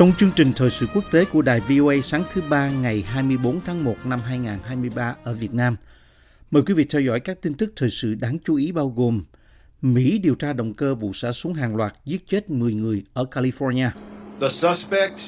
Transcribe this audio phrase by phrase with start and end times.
[0.00, 3.60] Trong chương trình thời sự quốc tế của đài VOA sáng thứ ba ngày 24
[3.64, 5.76] tháng 1 năm 2023 ở Việt Nam,
[6.50, 9.24] mời quý vị theo dõi các tin tức thời sự đáng chú ý bao gồm
[9.82, 13.24] Mỹ điều tra động cơ vụ xả súng hàng loạt giết chết 10 người ở
[13.30, 13.90] California.
[14.40, 15.20] The suspect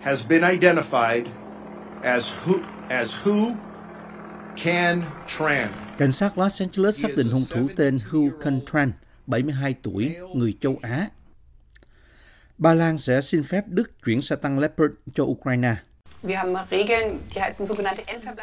[0.00, 1.24] has been identified
[2.02, 3.50] as who as Hu
[4.64, 5.02] Can
[5.38, 5.68] Tran.
[5.98, 8.92] Cảnh sát Los Angeles xác định hung thủ tên Hu Can Tran,
[9.26, 11.08] 72 tuổi, người châu Á.
[12.58, 15.76] Ba Lan sẽ xin phép Đức chuyển xe tăng Leopard cho Ukraine.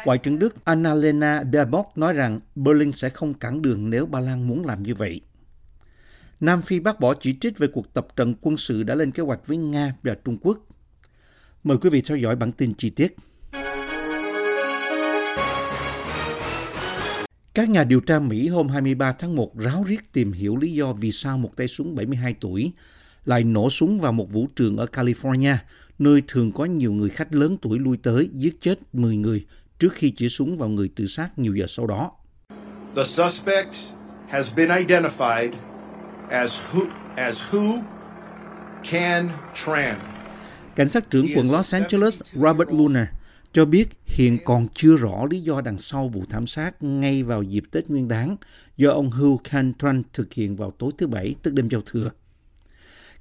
[0.04, 4.48] Ngoại trưởng Đức Annalena Baerbock nói rằng Berlin sẽ không cản đường nếu Ba Lan
[4.48, 5.20] muốn làm như vậy.
[6.40, 9.22] Nam Phi bác bỏ chỉ trích về cuộc tập trận quân sự đã lên kế
[9.22, 10.58] hoạch với Nga và Trung Quốc.
[11.64, 13.16] Mời quý vị theo dõi bản tin chi tiết.
[17.54, 20.92] Các nhà điều tra Mỹ hôm 23 tháng 1 ráo riết tìm hiểu lý do
[20.92, 22.72] vì sao một tay súng 72 tuổi
[23.26, 25.56] lại nổ súng vào một vũ trường ở California,
[25.98, 29.44] nơi thường có nhiều người khách lớn tuổi lui tới giết chết 10 người
[29.78, 32.10] trước khi chỉ súng vào người tự sát nhiều giờ sau đó.
[32.96, 33.74] The suspect
[34.28, 35.52] has been identified
[36.30, 36.80] as Hu
[37.16, 37.78] as Hu
[38.90, 40.00] Can Tran.
[40.76, 43.12] Cảnh sát trưởng quận Los Angeles Robert Luna
[43.52, 47.42] cho biết hiện còn chưa rõ lý do đằng sau vụ thảm sát ngay vào
[47.42, 48.36] dịp Tết Nguyên đán
[48.76, 52.10] do ông Hu Can Tran thực hiện vào tối thứ Bảy, tức đêm giao thừa.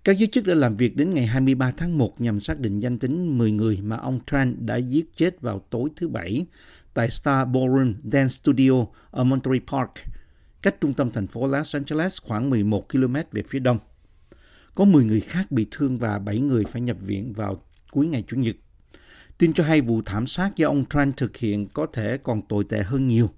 [0.06, 3.00] Các giới chức đã làm việc đến ngày 23 tháng 1 nhằm xác định danh
[3.00, 6.46] tính 10 người mà ông Tran đã giết chết vào tối thứ Bảy
[6.94, 9.92] tại Star Ballroom Dance Studio ở Monterey Park,
[10.62, 13.78] cách trung tâm thành phố Los Angeles khoảng 11 km về phía đông.
[14.76, 17.62] Có 10 người khác bị thương và 7 người phải nhập viện vào
[17.92, 18.56] cuối ngày Chủ nhật.
[19.38, 22.64] Tin cho hay vụ thảm sát do ông Tran thực hiện có thể còn tồi
[22.70, 23.30] tệ hơn nhiều.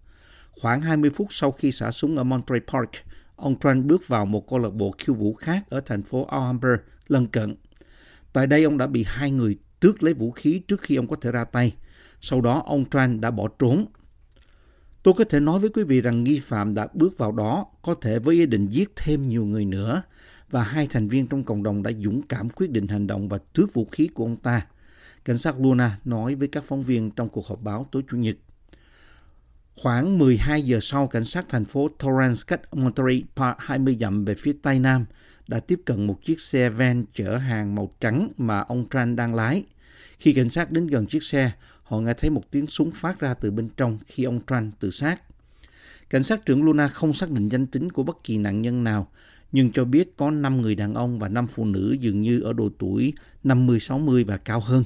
[0.51, 2.89] Khoảng 20 phút sau khi xả súng ở Monterey Park,
[3.37, 6.77] ông Trump bước vào một câu lạc bộ khiêu vũ khác ở thành phố Alhambra,
[7.07, 7.55] lân cận.
[8.33, 11.15] Tại đây, ông đã bị hai người tước lấy vũ khí trước khi ông có
[11.21, 11.75] thể ra tay.
[12.21, 13.85] Sau đó, ông Trump đã bỏ trốn.
[15.03, 17.95] Tôi có thể nói với quý vị rằng nghi phạm đã bước vào đó có
[18.01, 20.01] thể với ý định giết thêm nhiều người nữa,
[20.49, 23.37] và hai thành viên trong cộng đồng đã dũng cảm quyết định hành động và
[23.53, 24.67] tước vũ khí của ông ta.
[25.25, 28.35] Cảnh sát Luna nói với các phóng viên trong cuộc họp báo tối Chủ nhật.
[29.81, 34.35] Khoảng 12 giờ sau, cảnh sát thành phố Torrance cách Monterey Park 20 dặm về
[34.35, 35.05] phía tây nam
[35.47, 39.35] đã tiếp cận một chiếc xe van chở hàng màu trắng mà ông Tran đang
[39.35, 39.63] lái.
[40.19, 41.51] Khi cảnh sát đến gần chiếc xe,
[41.83, 44.91] họ nghe thấy một tiếng súng phát ra từ bên trong khi ông Tran tự
[44.91, 45.21] sát.
[46.09, 49.07] Cảnh sát trưởng Luna không xác định danh tính của bất kỳ nạn nhân nào,
[49.51, 52.53] nhưng cho biết có 5 người đàn ông và 5 phụ nữ dường như ở
[52.53, 53.13] độ tuổi
[53.43, 54.83] 50-60 và cao hơn.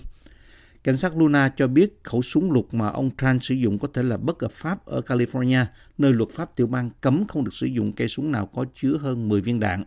[0.84, 4.03] Cảnh sát Luna cho biết khẩu súng lục mà ông Trump sử dụng có thể
[4.03, 5.66] là bất hợp pháp ở California,
[5.97, 8.97] nơi luật pháp tiểu bang cấm không được sử dụng cây súng nào có chứa
[8.97, 9.84] hơn 10 viên đạn.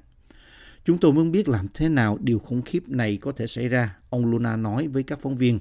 [0.85, 3.97] Chúng tôi muốn biết làm thế nào điều khủng khiếp này có thể xảy ra,
[4.11, 5.61] ông Luna nói với các phóng viên.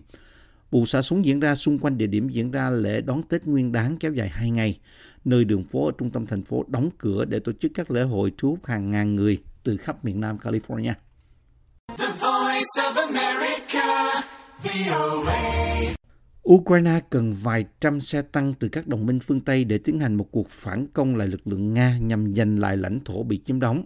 [0.72, 3.72] Vụ xả súng diễn ra xung quanh địa điểm diễn ra lễ đón Tết Nguyên
[3.72, 4.80] đán kéo dài 2 ngày,
[5.26, 8.02] nơi đường phố ở trung tâm thành phố đóng cửa để tổ chức các lễ
[8.02, 10.94] hội thu hút hàng ngàn người từ khắp miền Nam California.
[11.98, 13.73] The voice of America,
[16.50, 20.16] Ukraine cần vài trăm xe tăng từ các đồng minh phương Tây để tiến hành
[20.16, 23.60] một cuộc phản công lại lực lượng Nga nhằm giành lại lãnh thổ bị chiếm
[23.60, 23.86] đóng.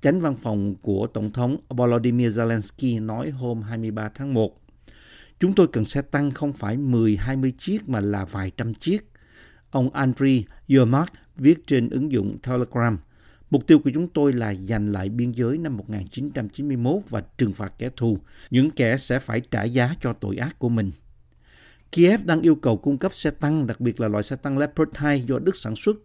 [0.00, 4.56] Chánh văn phòng của Tổng thống Volodymyr Zelensky nói hôm 23 tháng 1.
[5.40, 9.10] Chúng tôi cần xe tăng không phải 10-20 chiếc mà là vài trăm chiếc.
[9.70, 12.98] Ông Andriy Yermak viết trên ứng dụng Telegram.
[13.54, 17.72] Mục tiêu của chúng tôi là giành lại biên giới năm 1991 và trừng phạt
[17.78, 18.18] kẻ thù,
[18.50, 20.90] những kẻ sẽ phải trả giá cho tội ác của mình.
[21.92, 24.90] Kiev đang yêu cầu cung cấp xe tăng, đặc biệt là loại xe tăng Leopard
[24.94, 25.96] 2 do Đức sản xuất,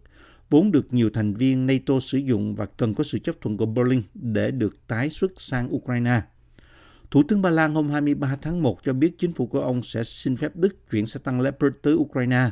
[0.50, 3.66] vốn được nhiều thành viên NATO sử dụng và cần có sự chấp thuận của
[3.66, 6.20] Berlin để được tái xuất sang Ukraine.
[7.10, 10.04] Thủ tướng Ba Lan hôm 23 tháng 1 cho biết chính phủ của ông sẽ
[10.04, 12.50] xin phép Đức chuyển xe tăng Leopard tới Ukraine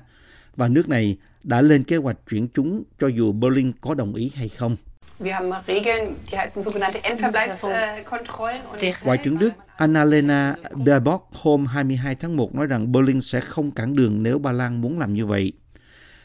[0.57, 4.31] và nước này đã lên kế hoạch chuyển chúng cho dù Berlin có đồng ý
[4.35, 4.77] hay không.
[5.21, 8.63] Wir haben Regeln, die heißen sogenannte Endverbleibskontrollen.
[9.05, 13.95] Ngoại trưởng Đức Annalena Baerbock hôm 22 tháng 1 nói rằng Berlin sẽ không cản
[13.95, 15.53] đường nếu Ba Lan muốn làm như vậy.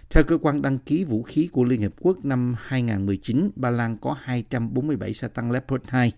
[0.10, 3.98] Theo cơ quan đăng ký vũ khí của Liên Hiệp Quốc năm 2019, Ba Lan
[3.98, 6.12] có 247 xe tăng Leopard 2.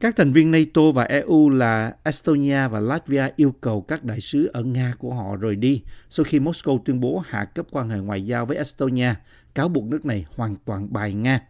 [0.00, 4.50] Các thành viên NATO và EU là Estonia và Latvia yêu cầu các đại sứ
[4.52, 7.98] ở Nga của họ rời đi sau khi Moscow tuyên bố hạ cấp quan hệ
[7.98, 9.14] ngoại giao với Estonia,
[9.56, 11.40] cáo buộc nước này hoàn toàn bài Nga.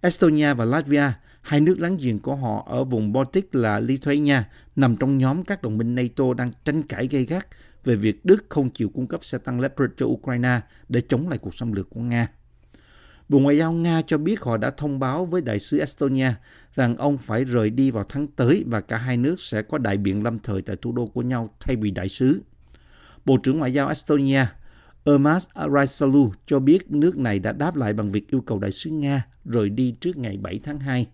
[0.00, 1.12] Estonia và Latvia,
[1.42, 4.42] hai nước láng giềng của họ ở vùng Baltic là Lithuania,
[4.76, 7.46] nằm trong nhóm các đồng minh NATO đang tranh cãi gay gắt
[7.84, 11.38] về việc Đức không chịu cung cấp xe tăng Leopard cho Ukraine để chống lại
[11.38, 12.28] cuộc xâm lược của Nga.
[13.28, 16.32] Bộ Ngoại giao Nga cho biết họ đã thông báo với đại sứ Estonia
[16.74, 19.96] rằng ông phải rời đi vào tháng tới và cả hai nước sẽ có đại
[19.96, 22.42] biện lâm thời tại thủ đô của nhau thay vì đại sứ.
[23.24, 24.44] Bộ trưởng Ngoại giao Estonia
[25.08, 28.90] Ermas Raisalu cho biết nước này đã đáp lại bằng việc yêu cầu đại sứ
[28.90, 31.06] Nga rời đi trước ngày 7 tháng 2.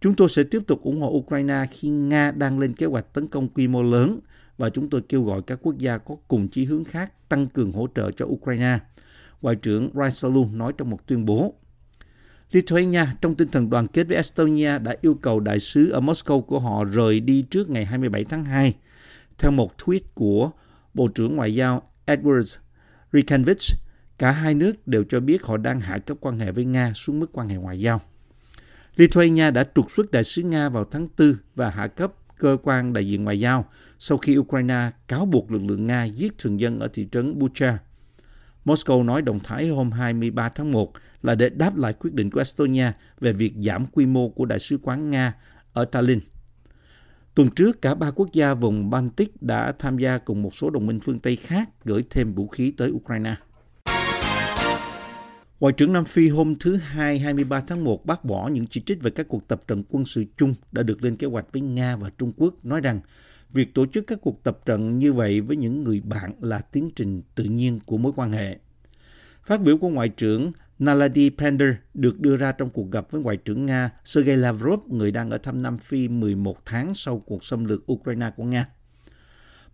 [0.00, 3.28] Chúng tôi sẽ tiếp tục ủng hộ Ukraine khi Nga đang lên kế hoạch tấn
[3.28, 4.20] công quy mô lớn
[4.58, 7.72] và chúng tôi kêu gọi các quốc gia có cùng chí hướng khác tăng cường
[7.72, 8.78] hỗ trợ cho Ukraine.
[9.42, 11.54] Ngoại trưởng Raisalu nói trong một tuyên bố.
[12.52, 16.40] Lithuania, trong tinh thần đoàn kết với Estonia, đã yêu cầu đại sứ ở Moscow
[16.40, 18.74] của họ rời đi trước ngày 27 tháng 2.
[19.38, 20.50] Theo một tweet của
[20.94, 22.56] Bộ trưởng Ngoại giao Edwards
[23.14, 23.76] Rikanvich,
[24.18, 27.20] cả hai nước đều cho biết họ đang hạ cấp quan hệ với Nga xuống
[27.20, 28.00] mức quan hệ ngoại giao.
[28.96, 32.92] Lithuania đã trục xuất đại sứ Nga vào tháng 4 và hạ cấp cơ quan
[32.92, 33.68] đại diện ngoại giao
[33.98, 37.78] sau khi Ukraine cáo buộc lực lượng Nga giết thường dân ở thị trấn Bucha.
[38.64, 42.40] Moscow nói động thái hôm 23 tháng 1 là để đáp lại quyết định của
[42.40, 45.32] Estonia về việc giảm quy mô của Đại sứ quán Nga
[45.72, 46.20] ở Tallinn.
[47.34, 50.86] Tuần trước, cả ba quốc gia vùng Baltic đã tham gia cùng một số đồng
[50.86, 53.34] minh phương Tây khác gửi thêm vũ khí tới Ukraine.
[55.60, 59.02] Ngoại trưởng Nam Phi hôm thứ Hai 23 tháng 1 bác bỏ những chỉ trích
[59.02, 61.96] về các cuộc tập trận quân sự chung đã được lên kế hoạch với Nga
[61.96, 63.00] và Trung Quốc, nói rằng
[63.50, 66.90] việc tổ chức các cuộc tập trận như vậy với những người bạn là tiến
[66.96, 68.58] trình tự nhiên của mối quan hệ.
[69.46, 73.36] Phát biểu của Ngoại trưởng Naladi Pender được đưa ra trong cuộc gặp với Ngoại
[73.36, 77.64] trưởng Nga Sergei Lavrov, người đang ở thăm Nam Phi 11 tháng sau cuộc xâm
[77.64, 78.66] lược Ukraine của Nga.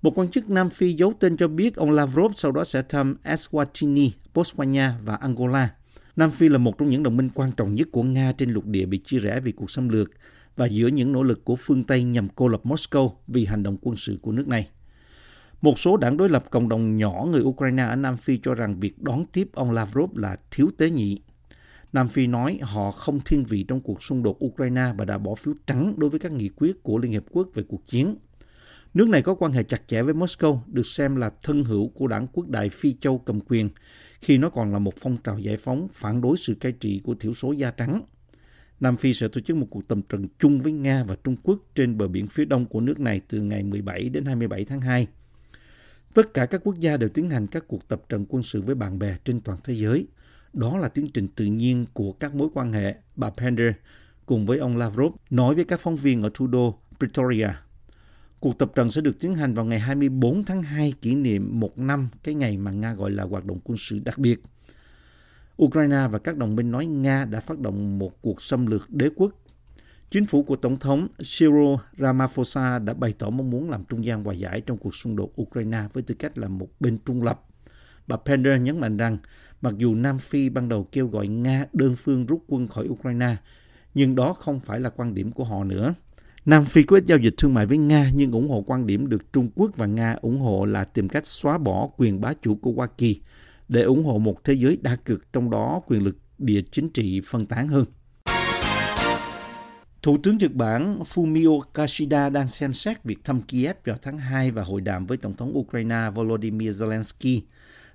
[0.03, 3.17] Một quan chức Nam Phi giấu tên cho biết ông Lavrov sau đó sẽ thăm
[3.25, 5.69] Eswatini, Botswana và Angola.
[6.17, 8.67] Nam Phi là một trong những đồng minh quan trọng nhất của Nga trên lục
[8.67, 10.11] địa bị chia rẽ vì cuộc xâm lược
[10.57, 13.77] và giữa những nỗ lực của phương Tây nhằm cô lập Moscow vì hành động
[13.81, 14.69] quân sự của nước này.
[15.63, 18.81] Một số đảng đối lập cộng đồng nhỏ người Ukraine ở Nam Phi cho rằng
[18.81, 21.21] việc đón tiếp ông Lavrov là thiếu tế nhị.
[21.93, 25.35] Nam Phi nói họ không thiên vị trong cuộc xung đột Ukraine và đã bỏ
[25.35, 28.17] phiếu trắng đối với các nghị quyết của Liên Hiệp Quốc về cuộc chiến.
[28.95, 32.07] Nước này có quan hệ chặt chẽ với Moscow, được xem là thân hữu của
[32.07, 33.71] đảng quốc đại Phi Châu cầm quyền,
[34.21, 37.15] khi nó còn là một phong trào giải phóng phản đối sự cai trị của
[37.15, 38.03] thiểu số da trắng.
[38.81, 41.59] Nam Phi sẽ tổ chức một cuộc tập trận chung với Nga và Trung Quốc
[41.75, 45.07] trên bờ biển phía đông của nước này từ ngày 17 đến 27 tháng 2.
[46.15, 48.75] Tất cả các quốc gia đều tiến hành các cuộc tập trận quân sự với
[48.75, 50.07] bạn bè trên toàn thế giới.
[50.53, 53.73] Đó là tiến trình tự nhiên của các mối quan hệ, bà Pender
[54.27, 57.49] cùng với ông Lavrov nói với các phóng viên ở thủ đô Pretoria.
[58.41, 61.79] Cuộc tập trận sẽ được tiến hành vào ngày 24 tháng 2 kỷ niệm một
[61.79, 64.43] năm cái ngày mà Nga gọi là hoạt động quân sự đặc biệt.
[65.63, 69.11] Ukraine và các đồng minh nói Nga đã phát động một cuộc xâm lược đế
[69.17, 69.40] quốc.
[70.11, 74.25] Chính phủ của Tổng thống Cyril Ramaphosa đã bày tỏ mong muốn làm trung gian
[74.25, 77.43] hòa giải trong cuộc xung đột Ukraine với tư cách là một bên trung lập.
[78.07, 79.19] Bà Pender nhấn mạnh rằng,
[79.61, 83.37] mặc dù Nam Phi ban đầu kêu gọi Nga đơn phương rút quân khỏi Ukraine,
[83.95, 85.95] nhưng đó không phải là quan điểm của họ nữa.
[86.45, 89.09] Nam Phi có ít giao dịch thương mại với Nga nhưng ủng hộ quan điểm
[89.09, 92.55] được Trung Quốc và Nga ủng hộ là tìm cách xóa bỏ quyền bá chủ
[92.55, 93.21] của Hoa Kỳ
[93.69, 97.21] để ủng hộ một thế giới đa cực trong đó quyền lực địa chính trị
[97.25, 97.85] phân tán hơn.
[100.03, 104.51] Thủ tướng Nhật Bản Fumio Kishida đang xem xét việc thăm Kiev vào tháng 2
[104.51, 107.41] và hội đàm với Tổng thống Ukraine Volodymyr Zelensky.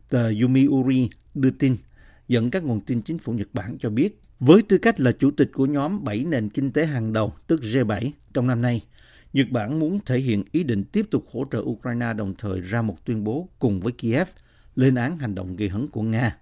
[0.10, 1.78] Tờ Yomiuri đưa tin,
[2.28, 5.32] dẫn các nguồn tin chính phủ Nhật Bản cho biết, với tư cách là chủ
[5.32, 8.84] tịch của nhóm 7 nền kinh tế hàng đầu, tức G7, trong năm nay,
[9.34, 12.82] Nhật Bản muốn thể hiện ý định tiếp tục hỗ trợ Ukraine đồng thời ra
[12.82, 14.28] một tuyên bố cùng với Kiev
[14.76, 16.38] lên án hành động gây hấn của Nga.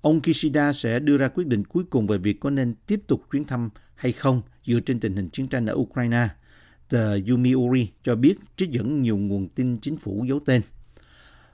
[0.00, 3.22] Ông Kishida sẽ đưa ra quyết định cuối cùng về việc có nên tiếp tục
[3.30, 6.28] chuyến thăm hay không dựa trên tình hình chiến tranh ở Ukraine.
[6.88, 10.62] Tờ Yumiuri cho biết trích dẫn nhiều nguồn tin chính phủ giấu tên.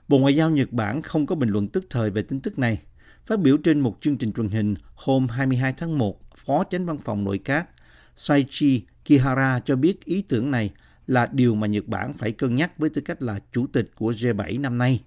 [0.07, 2.81] Bộ Ngoại giao Nhật Bản không có bình luận tức thời về tin tức này.
[3.25, 6.97] Phát biểu trên một chương trình truyền hình hôm 22 tháng 1, Phó Chánh Văn
[6.97, 7.69] phòng Nội các
[8.15, 10.73] Saichi Kihara cho biết ý tưởng này
[11.07, 14.11] là điều mà Nhật Bản phải cân nhắc với tư cách là chủ tịch của
[14.11, 15.03] G7 năm nay,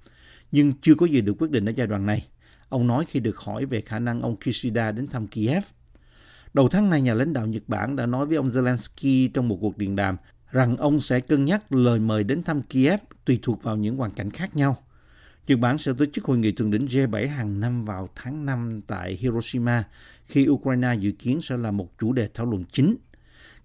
[0.53, 2.27] nhưng chưa có gì được quyết định ở giai đoạn này.
[2.69, 5.65] Ông nói khi được hỏi về khả năng ông Kishida đến thăm Kiev.
[6.59, 9.59] Đầu tháng này, nhà lãnh đạo Nhật Bản đã nói với ông Zelensky trong một
[9.61, 10.17] cuộc điện đàm
[10.51, 14.11] rằng ông sẽ cân nhắc lời mời đến thăm Kiev tùy thuộc vào những hoàn
[14.11, 14.77] cảnh khác nhau.
[15.47, 18.81] Nhật Bản sẽ tổ chức hội nghị thượng đỉnh G7 hàng năm vào tháng 5
[18.87, 19.85] tại Hiroshima
[20.27, 22.97] khi Ukraine dự kiến sẽ là một chủ đề thảo luận chính.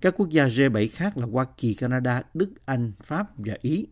[0.01, 3.87] Các quốc gia G7 khác là Hoa Kỳ, Canada, Đức, Anh, Pháp và Ý.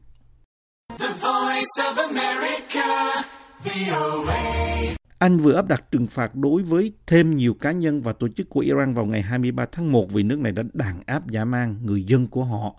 [1.00, 3.22] The voice of America,
[3.64, 5.01] VOA.
[5.22, 8.50] Anh vừa áp đặt trừng phạt đối với thêm nhiều cá nhân và tổ chức
[8.50, 11.76] của Iran vào ngày 23 tháng 1 vì nước này đã đàn áp dã man
[11.84, 12.76] người dân của họ,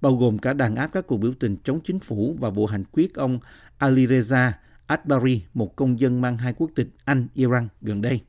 [0.00, 2.84] bao gồm cả đàn áp các cuộc biểu tình chống chính phủ và vụ hành
[2.92, 3.38] quyết ông
[3.78, 4.50] Ali Reza
[4.86, 8.20] Atbari, một công dân mang hai quốc tịch Anh, Iran gần đây.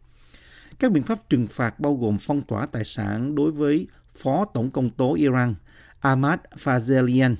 [0.79, 4.71] Các biện pháp trừng phạt bao gồm phong tỏa tài sản đối với Phó Tổng
[4.71, 5.55] công tố Iran
[5.99, 7.35] Ahmad Fazelian,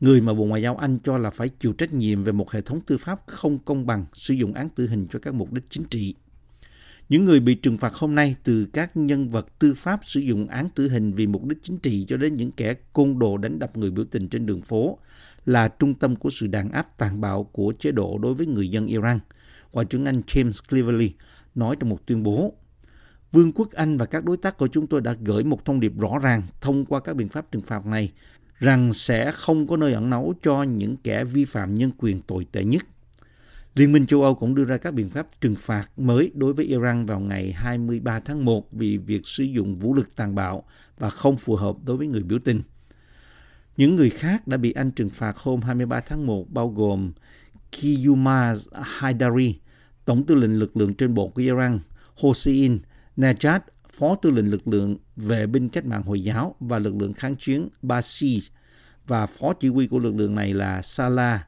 [0.00, 2.60] người mà Bộ Ngoại giao Anh cho là phải chịu trách nhiệm về một hệ
[2.60, 5.64] thống tư pháp không công bằng sử dụng án tử hình cho các mục đích
[5.70, 6.14] chính trị.
[7.08, 10.46] Những người bị trừng phạt hôm nay từ các nhân vật tư pháp sử dụng
[10.46, 13.58] án tử hình vì mục đích chính trị cho đến những kẻ côn đồ đánh
[13.58, 14.98] đập người biểu tình trên đường phố
[15.46, 18.68] là trung tâm của sự đàn áp tàn bạo của chế độ đối với người
[18.68, 19.18] dân Iran.
[19.72, 21.12] Ngoại trưởng Anh James Cleverly
[21.54, 22.54] nói trong một tuyên bố,
[23.32, 25.92] Vương quốc Anh và các đối tác của chúng tôi đã gửi một thông điệp
[25.98, 28.12] rõ ràng thông qua các biện pháp trừng phạt này
[28.60, 32.46] rằng sẽ không có nơi ẩn náu cho những kẻ vi phạm nhân quyền tồi
[32.52, 32.82] tệ nhất.
[33.74, 36.64] Liên minh châu Âu cũng đưa ra các biện pháp trừng phạt mới đối với
[36.64, 40.64] Iran vào ngày 23 tháng 1 vì việc sử dụng vũ lực tàn bạo
[40.98, 42.62] và không phù hợp đối với người biểu tình.
[43.76, 47.12] Những người khác đã bị Anh trừng phạt hôm 23 tháng 1 bao gồm
[47.72, 49.58] Kiyuma Haidari,
[50.04, 51.78] Tổng tư lệnh lực lượng trên bộ của Iran,
[52.14, 52.78] Hossein
[53.16, 53.60] Najat,
[53.92, 57.36] Phó tư lệnh lực lượng vệ binh cách mạng Hồi giáo và lực lượng kháng
[57.36, 58.40] chiến Basij
[59.06, 61.40] và phó chỉ huy của lực lượng này là Salah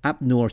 [0.00, 0.52] Abnouch.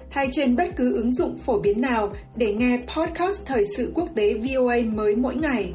[0.11, 4.09] hay trên bất cứ ứng dụng phổ biến nào để nghe podcast Thời sự quốc
[4.15, 5.73] tế VOA mới mỗi ngày.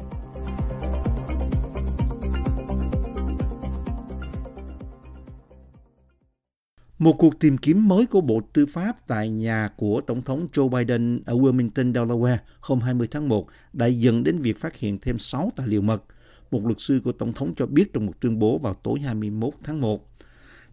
[6.99, 10.69] Một cuộc tìm kiếm mới của Bộ Tư pháp tại nhà của Tổng thống Joe
[10.69, 15.17] Biden ở Wilmington, Delaware hôm 20 tháng 1 đã dẫn đến việc phát hiện thêm
[15.17, 16.03] 6 tài liệu mật,
[16.51, 19.53] một luật sư của Tổng thống cho biết trong một tuyên bố vào tối 21
[19.63, 20.09] tháng 1.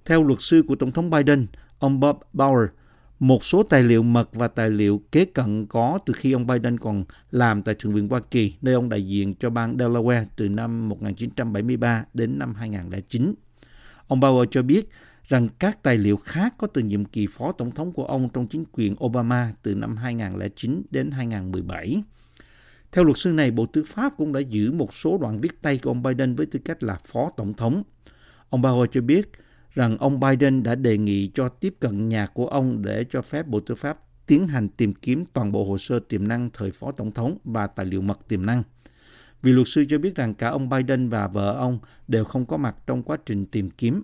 [0.04, 1.46] Theo luật sư của Tổng thống Biden,
[1.78, 2.68] ông Bob Bauer,
[3.18, 6.78] một số tài liệu mật và tài liệu kế cận có từ khi ông Biden
[6.78, 10.48] còn làm tại Thượng viện Hoa Kỳ, nơi ông đại diện cho bang Delaware từ
[10.48, 13.34] năm 1973 đến năm 2009.
[14.06, 14.88] Ông Bauer cho biết
[15.28, 18.46] rằng các tài liệu khác có từ nhiệm kỳ phó tổng thống của ông trong
[18.46, 22.02] chính quyền Obama từ năm 2009 đến 2017.
[22.92, 25.78] Theo luật sư này, Bộ Tư pháp cũng đã giữ một số đoạn viết tay
[25.78, 27.82] của ông Biden với tư cách là phó tổng thống.
[28.50, 29.30] Ông Bauer cho biết
[29.74, 33.46] rằng ông Biden đã đề nghị cho tiếp cận nhà của ông để cho phép
[33.46, 36.92] Bộ Tư pháp tiến hành tìm kiếm toàn bộ hồ sơ tiềm năng thời phó
[36.92, 38.62] tổng thống và tài liệu mật tiềm năng.
[39.42, 41.78] Vì luật sư cho biết rằng cả ông Biden và vợ ông
[42.08, 44.02] đều không có mặt trong quá trình tìm kiếm.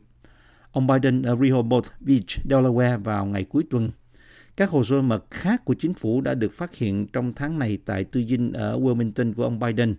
[0.72, 3.90] Ông Biden ở Rehoboth Beach, Delaware vào ngày cuối tuần.
[4.56, 7.78] Các hồ sơ mật khác của chính phủ đã được phát hiện trong tháng này
[7.84, 9.94] tại tư dinh ở Wilmington của ông Biden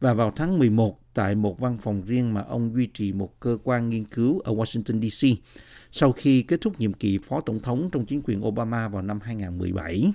[0.00, 3.58] và vào tháng 11 tại một văn phòng riêng mà ông duy trì một cơ
[3.64, 5.42] quan nghiên cứu ở Washington DC
[5.90, 9.20] sau khi kết thúc nhiệm kỳ phó tổng thống trong chính quyền Obama vào năm
[9.22, 10.12] 2017.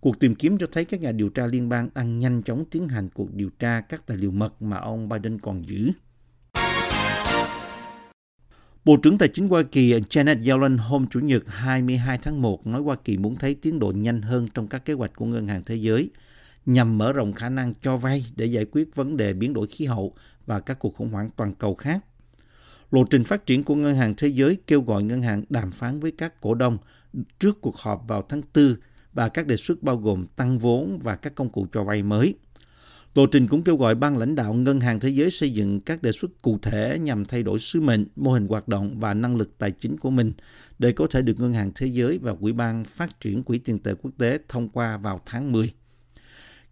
[0.00, 2.88] Cuộc tìm kiếm cho thấy các nhà điều tra liên bang đang nhanh chóng tiến
[2.88, 5.90] hành cuộc điều tra các tài liệu mật mà ông Biden còn giữ.
[8.84, 12.82] Bộ trưởng Tài chính Hoa Kỳ Janet Yellen hôm Chủ nhật 22 tháng 1 nói
[12.82, 15.62] Hoa Kỳ muốn thấy tiến độ nhanh hơn trong các kế hoạch của Ngân hàng
[15.66, 16.10] Thế giới
[16.66, 19.84] nhằm mở rộng khả năng cho vay để giải quyết vấn đề biến đổi khí
[19.84, 20.14] hậu
[20.46, 22.04] và các cuộc khủng hoảng toàn cầu khác.
[22.90, 26.00] Lộ trình phát triển của Ngân hàng Thế giới kêu gọi ngân hàng đàm phán
[26.00, 26.78] với các cổ đông
[27.40, 28.74] trước cuộc họp vào tháng 4
[29.12, 32.34] và các đề xuất bao gồm tăng vốn và các công cụ cho vay mới.
[33.14, 36.02] Lộ trình cũng kêu gọi ban lãnh đạo Ngân hàng Thế giới xây dựng các
[36.02, 39.36] đề xuất cụ thể nhằm thay đổi sứ mệnh, mô hình hoạt động và năng
[39.36, 40.32] lực tài chính của mình
[40.78, 43.78] để có thể được Ngân hàng Thế giới và Quỹ ban Phát triển Quỹ tiền
[43.78, 45.72] tệ quốc tế thông qua vào tháng 10.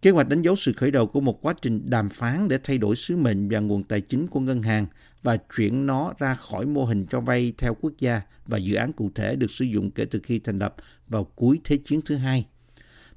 [0.01, 2.77] Kế hoạch đánh dấu sự khởi đầu của một quá trình đàm phán để thay
[2.77, 4.85] đổi sứ mệnh và nguồn tài chính của ngân hàng
[5.23, 8.93] và chuyển nó ra khỏi mô hình cho vay theo quốc gia và dự án
[8.93, 10.75] cụ thể được sử dụng kể từ khi thành lập
[11.07, 12.45] vào cuối Thế chiến thứ hai.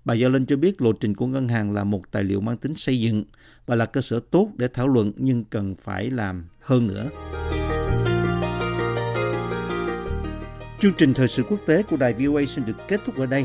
[0.04, 2.74] Bà Yellen cho biết lộ trình của ngân hàng là một tài liệu mang tính
[2.74, 3.24] xây dựng
[3.66, 7.10] và là cơ sở tốt để thảo luận nhưng cần phải làm hơn nữa.
[10.80, 13.44] Chương trình thời sự quốc tế của đài VOA xin được kết thúc ở đây.